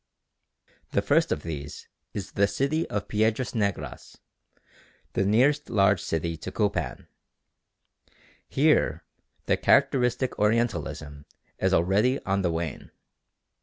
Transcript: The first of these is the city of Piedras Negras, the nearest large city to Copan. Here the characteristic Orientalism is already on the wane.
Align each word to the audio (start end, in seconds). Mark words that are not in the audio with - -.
The 0.93 1.03
first 1.03 1.31
of 1.31 1.43
these 1.43 1.87
is 2.11 2.31
the 2.31 2.47
city 2.47 2.89
of 2.89 3.07
Piedras 3.07 3.53
Negras, 3.53 4.17
the 5.13 5.23
nearest 5.23 5.69
large 5.69 6.01
city 6.01 6.35
to 6.37 6.51
Copan. 6.51 7.05
Here 8.47 9.03
the 9.45 9.57
characteristic 9.57 10.39
Orientalism 10.39 11.25
is 11.59 11.71
already 11.71 12.19
on 12.25 12.41
the 12.41 12.49
wane. 12.51 12.89